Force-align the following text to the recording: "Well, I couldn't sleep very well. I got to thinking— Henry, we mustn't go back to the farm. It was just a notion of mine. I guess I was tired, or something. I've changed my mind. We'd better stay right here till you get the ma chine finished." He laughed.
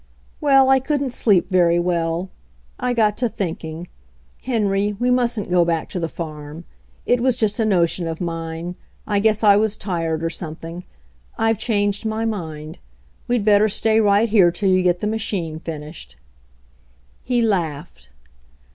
"Well, 0.39 0.69
I 0.69 0.79
couldn't 0.79 1.13
sleep 1.13 1.51
very 1.51 1.77
well. 1.77 2.31
I 2.79 2.91
got 2.91 3.17
to 3.17 3.29
thinking— 3.29 3.87
Henry, 4.45 4.93
we 4.93 5.11
mustn't 5.11 5.51
go 5.51 5.63
back 5.63 5.89
to 5.89 5.99
the 5.99 6.09
farm. 6.09 6.65
It 7.05 7.21
was 7.21 7.35
just 7.35 7.59
a 7.59 7.65
notion 7.65 8.07
of 8.07 8.19
mine. 8.19 8.73
I 9.05 9.19
guess 9.19 9.43
I 9.43 9.57
was 9.57 9.77
tired, 9.77 10.23
or 10.23 10.31
something. 10.31 10.85
I've 11.37 11.59
changed 11.59 12.03
my 12.03 12.25
mind. 12.25 12.79
We'd 13.27 13.45
better 13.45 13.69
stay 13.69 13.99
right 14.01 14.27
here 14.27 14.49
till 14.49 14.71
you 14.71 14.81
get 14.81 15.01
the 15.01 15.05
ma 15.07 15.17
chine 15.17 15.59
finished." 15.59 16.15
He 17.21 17.43
laughed. 17.43 18.09